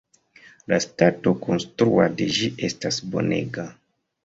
La 0.71 0.79
stato 0.85 1.33
konstrua 1.43 2.09
de 2.15 2.29
ĝi 2.39 2.51
estas 2.71 3.01
bonega. 3.15 3.71